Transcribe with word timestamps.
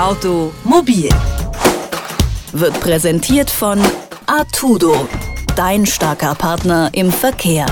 Automobil 0.00 1.10
wird 2.54 2.80
präsentiert 2.80 3.50
von 3.50 3.78
Artudo, 4.24 5.06
dein 5.56 5.84
starker 5.84 6.34
Partner 6.34 6.88
im 6.94 7.12
Verkehr. 7.12 7.66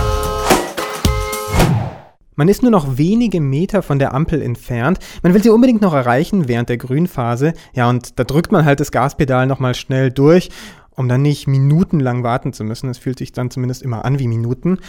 Man 2.36 2.48
ist 2.48 2.60
nur 2.60 2.70
noch 2.70 2.98
wenige 2.98 3.40
Meter 3.40 3.80
von 3.80 3.98
der 3.98 4.12
Ampel 4.12 4.42
entfernt. 4.42 4.98
Man 5.22 5.32
will 5.32 5.42
sie 5.42 5.48
unbedingt 5.48 5.80
noch 5.80 5.94
erreichen 5.94 6.48
während 6.48 6.68
der 6.68 6.76
Grünphase. 6.76 7.54
Ja, 7.72 7.88
und 7.88 8.18
da 8.18 8.24
drückt 8.24 8.52
man 8.52 8.66
halt 8.66 8.80
das 8.80 8.92
Gaspedal 8.92 9.46
nochmal 9.46 9.74
schnell 9.74 10.10
durch, 10.10 10.50
um 10.90 11.08
dann 11.08 11.22
nicht 11.22 11.46
minutenlang 11.46 12.24
warten 12.24 12.52
zu 12.52 12.62
müssen. 12.62 12.90
Es 12.90 12.98
fühlt 12.98 13.18
sich 13.18 13.32
dann 13.32 13.50
zumindest 13.50 13.80
immer 13.80 14.04
an 14.04 14.18
wie 14.18 14.28
Minuten. 14.28 14.80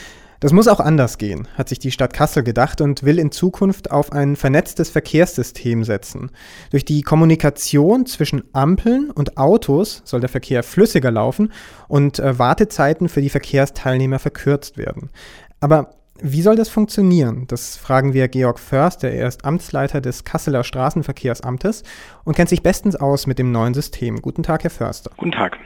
Das 0.42 0.54
muss 0.54 0.70
auch 0.70 0.80
anders 0.80 1.18
gehen, 1.18 1.50
hat 1.56 1.68
sich 1.68 1.80
die 1.80 1.92
Stadt 1.92 2.14
Kassel 2.14 2.44
gedacht 2.44 2.80
und 2.80 3.04
will 3.04 3.20
in 3.20 3.30
Zukunft 3.30 3.92
auf 3.92 4.14
ein 4.14 4.38
vernetztes 4.38 4.90
Verkehrssystem 4.90 5.84
setzen. 5.84 6.32
Durch 6.72 6.86
die 6.86 7.02
Kommunikation 7.02 8.06
zwischen 8.06 8.44
Ampeln 8.54 9.12
und 9.12 9.38
Autos 9.38 10.02
soll 10.06 10.22
der 10.22 10.30
Verkehr 10.30 10.64
flüssiger 10.64 11.12
laufen 11.12 11.52
und 11.90 12.20
äh, 12.20 12.40
Wartezeiten 12.40 13.10
für 13.10 13.22
die 13.22 13.30
Verkehrsteilnehmer 13.30 14.18
verkürzt 14.18 14.78
werden. 14.78 15.10
Aber 15.60 15.99
wie 16.22 16.42
soll 16.42 16.56
das 16.56 16.70
funktionieren? 16.70 17.46
Das 17.48 17.78
fragen 17.78 18.14
wir 18.14 18.28
Georg 18.28 18.60
Förster. 18.60 19.10
Er 19.10 19.28
ist 19.28 19.46
Amtsleiter 19.46 20.02
des 20.02 20.24
Kasseler 20.24 20.64
Straßenverkehrsamtes 20.64 21.84
und 22.24 22.36
kennt 22.36 22.50
sich 22.50 22.64
bestens 22.64 22.96
aus 22.96 23.28
mit 23.28 23.40
dem 23.40 23.52
neuen 23.52 23.74
System. 23.74 24.22
Guten 24.22 24.44
Tag, 24.44 24.64
Herr 24.64 24.70
Förster. 24.70 25.12
Guten 25.18 25.32
Tag. 25.32 25.58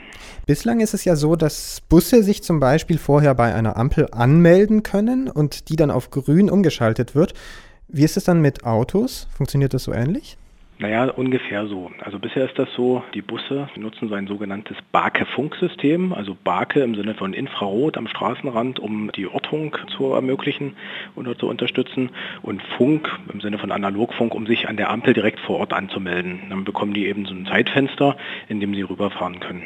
Bislang 0.46 0.80
ist 0.80 0.94
es 0.94 1.04
ja 1.04 1.16
so, 1.16 1.36
dass 1.36 1.80
Busse 1.88 2.22
sich 2.22 2.42
zum 2.42 2.60
Beispiel 2.60 2.98
vorher 2.98 3.34
bei 3.34 3.54
einer 3.54 3.76
Ampel 3.76 4.08
anmelden 4.12 4.82
können 4.82 5.28
und 5.28 5.68
die 5.68 5.76
dann 5.76 5.90
auf 5.90 6.10
grün 6.10 6.50
umgeschaltet 6.50 7.14
wird. 7.14 7.34
Wie 7.88 8.04
ist 8.04 8.16
es 8.16 8.24
dann 8.24 8.40
mit 8.40 8.64
Autos? 8.64 9.28
Funktioniert 9.36 9.74
das 9.74 9.84
so 9.84 9.92
ähnlich? 9.92 10.36
Naja, 10.78 11.04
ungefähr 11.04 11.68
so. 11.68 11.92
Also 12.00 12.18
bisher 12.18 12.44
ist 12.46 12.58
das 12.58 12.68
so, 12.74 13.04
die 13.14 13.22
Busse 13.22 13.68
nutzen 13.76 14.08
so 14.08 14.14
ein 14.16 14.26
sogenanntes 14.26 14.76
Barke-Funksystem, 14.90 16.12
also 16.12 16.36
Barke 16.42 16.80
im 16.80 16.96
Sinne 16.96 17.14
von 17.14 17.32
Infrarot 17.32 17.96
am 17.96 18.08
Straßenrand, 18.08 18.80
um 18.80 19.12
die 19.12 19.28
Ortung 19.28 19.76
zu 19.96 20.12
ermöglichen 20.12 20.74
oder 21.14 21.38
zu 21.38 21.48
unterstützen 21.48 22.10
und 22.42 22.60
Funk 22.76 23.08
im 23.32 23.40
Sinne 23.40 23.58
von 23.58 23.70
Analogfunk, 23.70 24.34
um 24.34 24.46
sich 24.46 24.68
an 24.68 24.76
der 24.76 24.90
Ampel 24.90 25.14
direkt 25.14 25.38
vor 25.38 25.60
Ort 25.60 25.72
anzumelden. 25.72 26.40
Dann 26.50 26.64
bekommen 26.64 26.92
die 26.92 27.06
eben 27.06 27.24
so 27.24 27.34
ein 27.34 27.46
Zeitfenster, 27.46 28.16
in 28.48 28.58
dem 28.58 28.74
sie 28.74 28.82
rüberfahren 28.82 29.38
können. 29.38 29.62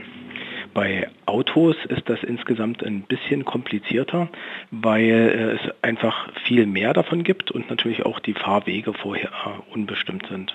Bei 0.75 1.09
Autos 1.25 1.77
ist 1.89 2.07
das 2.11 2.23
insgesamt 2.23 2.85
ein 2.85 3.01
bisschen 3.01 3.47
komplizierter, 3.47 4.29
weil 4.71 5.59
es 5.59 5.83
einfach 5.83 6.29
viel 6.45 6.67
mehr 6.67 6.93
davon 6.93 7.25
gibt 7.25 7.51
und 7.51 7.71
natürlich 7.71 8.05
auch 8.05 8.21
die 8.21 8.35
Fahrwege 8.35 8.93
vorher 8.93 9.31
unbestimmt 9.71 10.27
sind. 10.31 10.55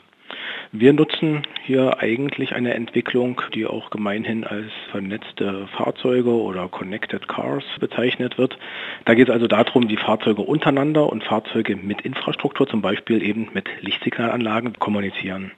Wir 0.75 0.91
nutzen 0.91 1.43
hier 1.61 1.99
eigentlich 1.99 2.55
eine 2.55 2.73
Entwicklung, 2.73 3.39
die 3.53 3.67
auch 3.67 3.91
gemeinhin 3.91 4.43
als 4.43 4.71
vernetzte 4.89 5.67
Fahrzeuge 5.67 6.31
oder 6.31 6.67
Connected 6.67 7.27
Cars 7.27 7.63
bezeichnet 7.79 8.39
wird. 8.39 8.57
Da 9.05 9.13
geht 9.13 9.27
es 9.27 9.33
also 9.35 9.45
darum, 9.45 9.87
die 9.87 9.97
Fahrzeuge 9.97 10.41
untereinander 10.41 11.11
und 11.11 11.23
Fahrzeuge 11.23 11.75
mit 11.75 12.01
Infrastruktur, 12.01 12.67
zum 12.67 12.81
Beispiel 12.81 13.21
eben 13.21 13.49
mit 13.53 13.69
Lichtsignalanlagen, 13.81 14.73
kommunizieren. 14.79 15.51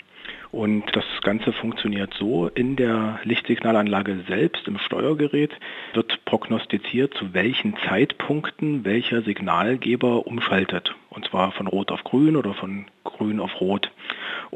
Und 0.52 0.84
das 0.94 1.06
Ganze 1.22 1.54
funktioniert 1.54 2.14
so, 2.20 2.50
in 2.50 2.76
der 2.76 3.20
Lichtsignalanlage 3.24 4.26
selbst, 4.28 4.68
im 4.68 4.80
Steuergerät, 4.80 5.52
wird 5.94 6.26
prognostiziert, 6.26 7.14
zu 7.14 7.34
welchen 7.34 7.78
Zeitpunkten 7.88 8.84
welcher 8.84 9.22
Signalgeber 9.22 10.28
umschaltet. 10.28 10.94
Und 11.10 11.26
zwar 11.26 11.54
von 11.54 11.68
Rot 11.68 11.92
auf 11.92 12.04
Grün 12.04 12.36
oder 12.36 12.54
von 12.54 12.86
Grün 13.06 13.40
auf 13.40 13.62
Rot. 13.62 13.92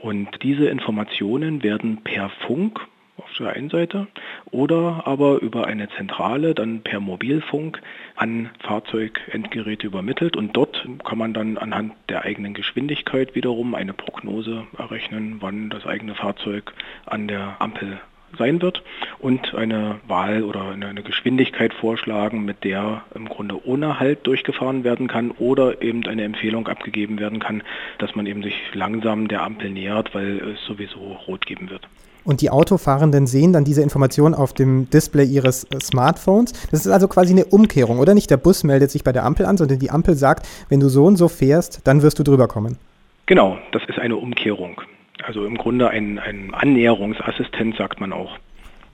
Und 0.02 0.44
diese 0.44 0.67
Informationen 0.67 1.61
werden 1.61 1.97
per 2.03 2.30
Funk 2.47 2.80
auf 3.17 3.31
der 3.38 3.50
einen 3.50 3.69
Seite 3.69 4.08
oder 4.50 5.03
aber 5.05 5.42
über 5.42 5.67
eine 5.67 5.89
Zentrale 5.89 6.55
dann 6.55 6.81
per 6.81 7.02
Mobilfunk 7.02 7.82
an 8.15 8.49
Fahrzeugendgeräte 8.59 9.88
übermittelt. 9.88 10.38
Und 10.38 10.55
dort 10.55 10.88
kann 11.04 11.17
man 11.17 11.33
dann 11.33 11.58
anhand 11.58 11.93
der 12.08 12.23
eigenen 12.23 12.54
Geschwindigkeit 12.54 13.36
wiederum 13.36 13.76
eine 13.76 13.93
Prognose 13.93 14.67
errechnen, 14.77 15.38
wann 15.42 15.70
das 15.70 15.86
eigene 15.86 16.15
Fahrzeug 16.15 16.73
an 17.05 17.27
der 17.27 17.58
Ampel 17.59 17.99
sein 18.37 18.61
wird 18.61 18.83
und 19.19 19.53
eine 19.55 19.99
Wahl 20.07 20.43
oder 20.43 20.69
eine 20.69 21.03
Geschwindigkeit 21.03 21.73
vorschlagen, 21.73 22.45
mit 22.45 22.63
der 22.63 23.03
im 23.15 23.27
Grunde 23.27 23.65
ohne 23.65 23.99
Halt 23.99 24.25
durchgefahren 24.27 24.83
werden 24.83 25.07
kann 25.07 25.31
oder 25.31 25.81
eben 25.81 26.05
eine 26.05 26.23
Empfehlung 26.23 26.67
abgegeben 26.67 27.19
werden 27.19 27.39
kann, 27.39 27.63
dass 27.97 28.15
man 28.15 28.25
eben 28.25 28.43
sich 28.43 28.55
langsam 28.73 29.27
der 29.27 29.43
Ampel 29.43 29.69
nähert, 29.69 30.13
weil 30.13 30.39
es 30.39 30.63
sowieso 30.65 30.99
rot 31.27 31.45
geben 31.45 31.69
wird. 31.69 31.87
Und 32.25 32.41
die 32.41 32.49
Autofahrenden 32.49 33.27
sehen 33.27 33.53
dann 33.53 33.63
diese 33.63 33.81
Information 33.81 34.33
auf 34.33 34.53
dem 34.53 34.89
Display 34.89 35.23
ihres 35.25 35.65
Smartphones. 35.81 36.53
Das 36.69 36.85
ist 36.85 36.91
also 36.91 37.07
quasi 37.07 37.33
eine 37.33 37.45
Umkehrung, 37.45 37.99
oder 37.99 38.13
nicht? 38.13 38.29
Der 38.29 38.37
Bus 38.37 38.63
meldet 38.63 38.91
sich 38.91 39.03
bei 39.03 39.11
der 39.11 39.25
Ampel 39.25 39.45
an, 39.45 39.57
sondern 39.57 39.79
die 39.79 39.89
Ampel 39.89 40.15
sagt, 40.15 40.47
wenn 40.67 40.79
du 40.79 40.89
so 40.89 41.05
und 41.05 41.15
so 41.15 41.27
fährst, 41.27 41.87
dann 41.87 42.01
wirst 42.01 42.19
du 42.19 42.23
drüber 42.23 42.47
kommen. 42.47 42.77
Genau, 43.25 43.57
das 43.71 43.83
ist 43.87 43.99
eine 43.99 44.17
Umkehrung. 44.17 44.81
Also 45.23 45.45
im 45.45 45.57
Grunde 45.57 45.89
ein, 45.89 46.19
ein 46.19 46.53
Annäherungsassistent, 46.53 47.75
sagt 47.75 47.99
man 47.99 48.13
auch. 48.13 48.37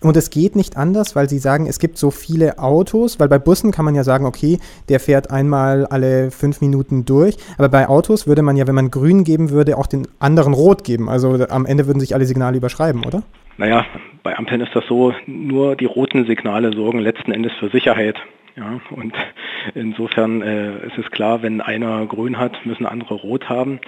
Und 0.01 0.17
es 0.17 0.29
geht 0.29 0.55
nicht 0.55 0.77
anders, 0.77 1.15
weil 1.15 1.29
Sie 1.29 1.39
sagen, 1.39 1.65
es 1.67 1.79
gibt 1.79 1.97
so 1.97 2.11
viele 2.11 2.59
Autos, 2.59 3.19
weil 3.19 3.27
bei 3.27 3.39
Bussen 3.39 3.71
kann 3.71 3.85
man 3.85 3.95
ja 3.95 4.03
sagen, 4.03 4.25
okay, 4.25 4.59
der 4.89 4.99
fährt 4.99 5.31
einmal 5.31 5.85
alle 5.87 6.31
fünf 6.31 6.61
Minuten 6.61 7.05
durch. 7.05 7.37
Aber 7.57 7.69
bei 7.69 7.87
Autos 7.87 8.27
würde 8.27 8.41
man 8.41 8.55
ja, 8.55 8.67
wenn 8.67 8.75
man 8.75 8.91
grün 8.91 9.23
geben 9.23 9.49
würde, 9.49 9.77
auch 9.77 9.87
den 9.87 10.07
anderen 10.19 10.53
rot 10.53 10.83
geben. 10.83 11.09
Also 11.09 11.47
am 11.49 11.65
Ende 11.65 11.87
würden 11.87 11.99
sich 11.99 12.13
alle 12.13 12.25
Signale 12.25 12.57
überschreiben, 12.57 13.03
oder? 13.05 13.23
Naja, 13.57 13.85
bei 14.21 14.37
Ampeln 14.37 14.61
ist 14.61 14.75
das 14.75 14.83
so, 14.87 15.13
nur 15.25 15.75
die 15.75 15.85
roten 15.85 16.25
Signale 16.25 16.73
sorgen 16.73 16.99
letzten 16.99 17.31
Endes 17.31 17.53
für 17.59 17.69
Sicherheit. 17.69 18.17
Ja, 18.55 18.79
und 18.91 19.13
insofern 19.73 20.41
äh, 20.41 20.85
ist 20.87 20.97
es 20.97 21.09
klar, 21.11 21.41
wenn 21.41 21.61
einer 21.61 22.05
grün 22.05 22.37
hat, 22.37 22.65
müssen 22.65 22.85
andere 22.85 23.15
rot 23.15 23.49
haben. 23.49 23.79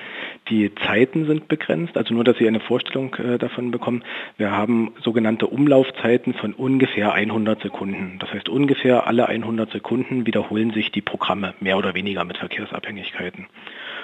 Die 0.50 0.74
Zeiten 0.76 1.26
sind 1.26 1.48
begrenzt, 1.48 1.98
also 1.98 2.14
nur, 2.14 2.24
dass 2.24 2.38
Sie 2.38 2.48
eine 2.48 2.60
Vorstellung 2.60 3.14
äh, 3.16 3.38
davon 3.38 3.72
bekommen. 3.72 4.04
Wir 4.38 4.52
haben 4.52 4.94
sogenannte 5.02 5.48
Umlaufzeiten 5.48 6.34
von 6.34 6.54
ungefähr 6.54 7.14
100 7.14 7.62
Sekunden. 7.62 8.18
Das 8.20 8.34
heißt, 8.34 8.50
ungefähr 8.50 9.08
alle 9.08 9.28
100 9.28 9.72
Sekunden 9.72 10.26
wiederholen 10.26 10.72
sich 10.72 10.92
die 10.92 11.02
Programme, 11.02 11.54
mehr 11.60 11.78
oder 11.78 11.94
weniger 11.94 12.24
mit 12.24 12.38
Verkehrsabhängigkeiten. 12.38 13.48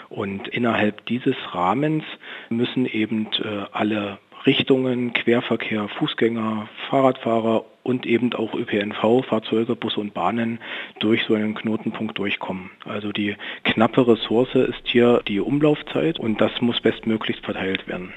Und 0.10 0.48
innerhalb 0.48 1.06
dieses 1.06 1.36
Rahmens 1.54 2.04
müssen 2.50 2.86
eben 2.86 3.28
äh, 3.44 3.66
alle 3.72 4.20
Richtungen, 4.46 5.14
Querverkehr, 5.14 5.88
Fußgänger, 5.88 6.68
Fahrradfahrer 6.90 7.64
und 7.84 8.06
eben 8.06 8.34
auch 8.34 8.54
ÖPNV, 8.54 9.26
Fahrzeuge, 9.26 9.76
Busse 9.76 10.00
und 10.00 10.14
Bahnen 10.14 10.60
durch 11.00 11.24
so 11.28 11.34
einen 11.34 11.56
Knotenpunkt 11.56 12.18
durchkommen. 12.18 12.72
Also 12.86 13.12
die 13.12 13.36
knappe 13.64 14.08
Ressource 14.08 14.56
ist 14.56 14.84
hier 14.86 15.22
die 15.28 15.40
Umlaufzeit 15.40 16.20
und 16.20 16.42
das 16.42 16.52
muss 16.62 16.82
bestmöglichst 16.82 17.44
verteilt 17.44 17.88
werden. 17.88 18.14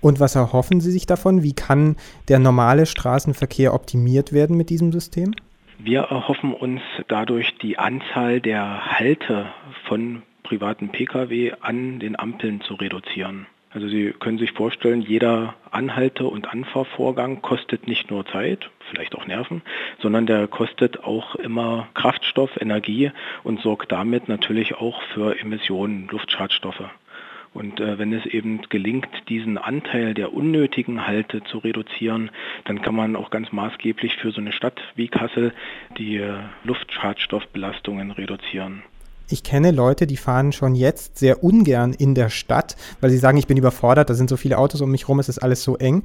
Und 0.00 0.18
was 0.18 0.34
erhoffen 0.34 0.80
Sie 0.80 0.90
sich 0.90 1.06
davon? 1.06 1.42
Wie 1.42 1.52
kann 1.52 1.96
der 2.28 2.38
normale 2.38 2.86
Straßenverkehr 2.86 3.74
optimiert 3.74 4.32
werden 4.32 4.56
mit 4.56 4.70
diesem 4.70 4.92
System? 4.92 5.34
Wir 5.78 6.02
erhoffen 6.02 6.54
uns 6.54 6.80
dadurch 7.08 7.56
die 7.58 7.78
Anzahl 7.78 8.40
der 8.40 8.98
Halte 8.98 9.46
von 9.88 10.22
privaten 10.42 10.90
Pkw 10.90 11.52
an 11.60 12.00
den 12.00 12.18
Ampeln 12.18 12.60
zu 12.60 12.74
reduzieren. 12.74 13.46
Also 13.72 13.86
Sie 13.86 14.12
können 14.18 14.38
sich 14.38 14.50
vorstellen, 14.50 15.00
jeder 15.00 15.54
Anhalte- 15.70 16.26
und 16.26 16.48
Anfahrvorgang 16.48 17.40
kostet 17.40 17.86
nicht 17.86 18.10
nur 18.10 18.26
Zeit, 18.26 18.68
vielleicht 18.90 19.14
auch 19.14 19.26
Nerven, 19.26 19.62
sondern 20.00 20.26
der 20.26 20.48
kostet 20.48 21.04
auch 21.04 21.36
immer 21.36 21.88
Kraftstoff, 21.94 22.60
Energie 22.60 23.12
und 23.44 23.60
sorgt 23.60 23.92
damit 23.92 24.28
natürlich 24.28 24.74
auch 24.74 25.00
für 25.14 25.38
Emissionen, 25.38 26.08
Luftschadstoffe. 26.10 26.90
Und 27.52 27.80
äh, 27.80 27.98
wenn 27.98 28.12
es 28.12 28.26
eben 28.26 28.62
gelingt, 28.68 29.08
diesen 29.28 29.58
Anteil 29.58 30.14
der 30.14 30.32
unnötigen 30.32 31.06
Halte 31.06 31.42
zu 31.44 31.58
reduzieren, 31.58 32.30
dann 32.64 32.82
kann 32.82 32.94
man 32.94 33.16
auch 33.16 33.30
ganz 33.30 33.52
maßgeblich 33.52 34.16
für 34.16 34.30
so 34.30 34.40
eine 34.40 34.52
Stadt 34.52 34.80
wie 34.94 35.08
Kassel 35.08 35.52
die 35.96 36.16
äh, 36.16 36.34
Luftschadstoffbelastungen 36.64 38.12
reduzieren. 38.12 38.82
Ich 39.32 39.44
kenne 39.44 39.70
Leute, 39.70 40.08
die 40.08 40.16
fahren 40.16 40.50
schon 40.50 40.74
jetzt 40.74 41.16
sehr 41.18 41.44
ungern 41.44 41.92
in 41.92 42.16
der 42.16 42.30
Stadt, 42.30 42.74
weil 43.00 43.10
sie 43.10 43.16
sagen, 43.16 43.38
ich 43.38 43.46
bin 43.46 43.56
überfordert, 43.56 44.10
da 44.10 44.14
sind 44.14 44.28
so 44.28 44.36
viele 44.36 44.58
Autos 44.58 44.80
um 44.80 44.90
mich 44.90 45.08
rum, 45.08 45.20
es 45.20 45.28
ist 45.28 45.38
alles 45.38 45.62
so 45.62 45.76
eng. 45.76 46.02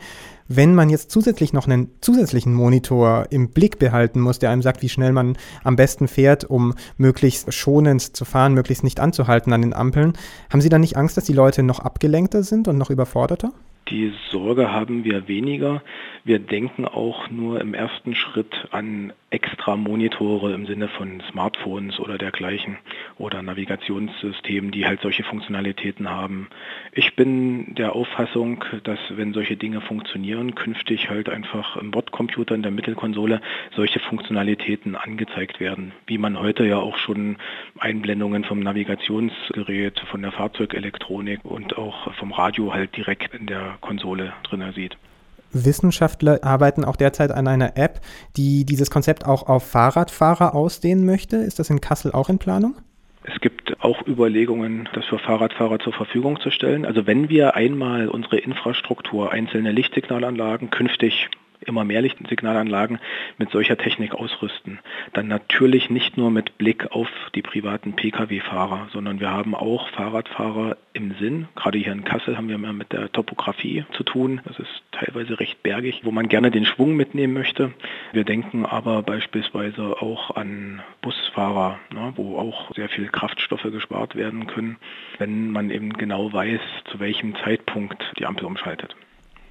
Wenn 0.48 0.76
man 0.76 0.92
jetzt 0.92 1.10
zusätzlich 1.10 1.52
noch 1.52 1.66
einen 1.66 1.90
zusätzlichen 2.02 2.54
Monitor 2.54 3.26
im 3.32 3.50
Blick 3.50 3.80
behalten 3.80 4.20
muss, 4.20 4.38
der 4.38 4.52
einem 4.52 4.62
sagt, 4.62 4.84
wie 4.84 4.90
schnell 4.90 5.12
man 5.12 5.38
am 5.64 5.76
besten 5.76 6.08
fährt, 6.08 6.44
um 6.44 6.76
möglichst 6.98 7.52
schonend 7.52 8.16
zu 8.16 8.26
fahren, 8.26 8.54
möglichst 8.54 8.84
nicht 8.84 9.00
anzuhalten 9.00 9.54
an 9.54 9.64
den 9.64 9.74
Ampeln, 9.74 10.14
haben 10.52 10.62
Sie 10.62 10.70
dann 10.70 10.82
nicht 10.82 10.96
Angst, 10.96 11.18
dass 11.18 11.26
die 11.26 11.34
Leute 11.34 11.64
noch 11.64 11.80
abgelenkter 11.80 12.44
sind 12.44 12.68
und 12.68 12.78
noch 12.78 12.92
überforderter? 12.92 13.52
Die 13.90 14.14
Sorge 14.32 14.72
haben 14.72 15.04
wir 15.04 15.28
weniger. 15.28 15.84
Wir 16.24 16.40
denken 16.40 16.86
auch 16.86 17.30
nur 17.30 17.62
im 17.62 17.76
ersten 17.76 18.16
Schritt 18.16 18.68
an 18.72 19.14
extra 19.36 19.76
Monitore 19.76 20.54
im 20.54 20.66
Sinne 20.66 20.88
von 20.88 21.22
Smartphones 21.30 22.00
oder 22.00 22.18
dergleichen 22.18 22.78
oder 23.18 23.44
Navigationssystemen, 23.44 24.72
die 24.72 24.86
halt 24.86 25.02
solche 25.02 25.24
Funktionalitäten 25.24 26.10
haben. 26.10 26.48
Ich 26.94 27.18
bin 27.18 27.76
der 27.76 27.94
Auffassung, 27.94 28.64
dass 28.86 29.00
wenn 29.10 29.34
solche 29.34 29.58
Dinge 29.58 29.82
funktionieren, 29.82 30.56
künftig 30.56 31.10
halt 31.10 31.28
einfach 31.28 31.76
im 31.76 31.92
Bordcomputer 31.92 32.56
in 32.56 32.62
der 32.62 32.72
Mittelkonsole 32.72 33.42
solche 33.76 34.00
Funktionalitäten 34.00 34.96
angezeigt 34.96 35.60
werden, 35.60 35.92
wie 36.08 36.18
man 36.18 36.40
heute 36.40 36.66
ja 36.66 36.78
auch 36.78 36.98
schon 36.98 37.36
Einblendungen 37.78 38.46
vom 38.46 38.62
Navigationsgerät, 38.62 40.00
von 40.12 40.22
der 40.22 40.32
Fahrzeugelektronik 40.32 41.44
und 41.44 41.78
auch 41.78 42.14
vom 42.14 42.32
Radio 42.32 42.74
halt 42.74 42.96
direkt 42.96 43.36
in 43.36 43.48
der 43.48 43.78
Konsole 43.82 44.32
drin 44.44 44.64
sieht. 44.74 44.96
Wissenschaftler 45.56 46.40
arbeiten 46.44 46.84
auch 46.84 46.98
derzeit 46.98 47.32
an 47.32 47.48
einer 47.48 47.78
App, 47.78 48.02
die 48.36 48.66
dieses 48.66 48.92
Konzept 48.92 49.26
auch 49.26 49.48
auf 49.48 49.66
Fahrradfahrer 49.68 50.54
ausdehnen 50.54 51.06
möchte. 51.06 51.38
Ist 51.38 51.60
das 51.60 51.70
in 51.70 51.82
Kassel 51.82 52.12
auch 52.12 52.30
in 52.30 52.38
Planung? 52.38 52.76
Es 53.24 53.40
gibt 53.42 53.76
auch 53.80 54.06
Überlegungen, 54.06 54.88
das 54.94 55.06
für 55.06 55.18
Fahrradfahrer 55.18 55.80
zur 55.80 55.94
Verfügung 55.94 56.40
zu 56.40 56.52
stellen. 56.52 56.86
Also 56.86 57.08
wenn 57.08 57.30
wir 57.30 57.56
einmal 57.56 58.08
unsere 58.08 58.38
Infrastruktur, 58.38 59.32
einzelne 59.32 59.72
Lichtsignalanlagen 59.72 60.70
künftig 60.70 61.30
immer 61.66 61.84
mehr 61.84 62.02
Lichtsignalanlagen 62.02 63.00
mit 63.38 63.52
solcher 63.52 63.78
Technik 63.78 64.14
ausrüsten. 64.14 64.80
Dann 65.14 65.28
natürlich 65.28 65.90
nicht 65.90 66.18
nur 66.18 66.32
mit 66.32 66.58
Blick 66.58 66.92
auf 66.92 67.10
die 67.36 67.42
privaten 67.42 67.94
Pkw-Fahrer, 67.94 68.88
sondern 68.92 69.20
wir 69.20 69.32
haben 69.32 69.56
auch 69.56 69.90
Fahrradfahrer 69.90 70.78
im 70.94 71.14
Sinn. 71.20 71.48
Gerade 71.56 71.78
hier 71.78 71.92
in 71.92 72.04
Kassel 72.04 72.38
haben 72.38 72.48
wir 72.48 72.58
mehr 72.58 72.74
mit 72.74 72.94
der 72.94 73.12
Topografie 73.12 73.86
zu 73.92 74.04
tun. 74.04 74.42
Das 74.46 74.58
ist 74.60 74.84
teilweise 74.92 75.40
recht 75.40 75.62
bergig, 75.62 76.02
wo 76.04 76.12
man 76.12 76.30
gerne 76.30 76.52
den 76.52 76.66
Schwung 76.66 76.96
mitnehmen 76.96 77.34
möchte. 77.34 77.74
Wir 78.14 78.24
denken 78.24 78.66
aber 78.66 79.02
beispielsweise 79.04 80.02
auch 80.02 80.36
an 80.36 80.82
Busfahrer, 81.02 81.80
ne, 81.94 82.14
wo 82.16 82.38
auch 82.38 82.74
sehr 82.76 82.90
viel 82.90 83.08
Kraftstoffe 83.10 83.64
gespart 83.64 84.16
werden 84.16 84.48
können, 84.48 84.78
wenn 85.18 85.52
man 85.52 85.70
eben 85.70 85.94
genau 85.94 86.32
weiß, 86.32 86.62
zu 86.86 87.00
welchem 87.00 87.36
Zeitpunkt 87.44 88.02
die 88.18 88.26
Ampel 88.26 88.46
umschaltet. 88.46 88.96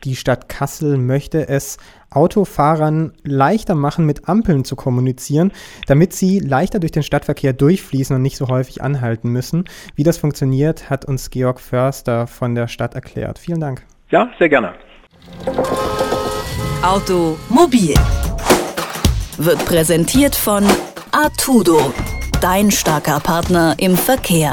Die 0.05 0.17
Stadt 0.17 0.49
Kassel 0.51 0.99
möchte 0.99 1.49
es 1.49 1.79
Autofahrern 2.11 3.12
leichter 3.23 3.75
machen, 3.75 4.05
mit 4.05 4.29
Ampeln 4.29 4.65
zu 4.65 4.77
kommunizieren, 4.77 5.51
damit 5.87 6.12
sie 6.12 6.41
leichter 6.41 6.79
durch 6.79 6.93
den 6.93 7.03
Stadtverkehr 7.03 7.55
durchfließen 7.55 8.15
und 8.15 8.23
nicht 8.23 8.37
so 8.37 8.49
häufig 8.49 8.83
anhalten 8.83 9.31
müssen. 9.31 9.65
Wie 9.97 10.03
das 10.03 10.19
funktioniert, 10.19 10.91
hat 10.91 11.06
uns 11.06 11.31
Georg 11.31 11.59
Förster 11.59 12.27
von 12.27 12.55
der 12.55 12.69
Stadt 12.69 12.95
erklärt. 12.95 13.39
Vielen 13.39 13.61
Dank. 13.61 13.83
Ja, 14.11 14.29
sehr 14.39 14.51
gerne. 14.51 14.75
Automobil 16.83 17.95
wird 19.39 19.65
präsentiert 19.65 20.37
von 20.37 20.65
Artudo, 21.12 21.93
dein 22.41 22.71
starker 22.71 23.21
Partner 23.21 23.75
im 23.79 23.97
Verkehr. 23.97 24.50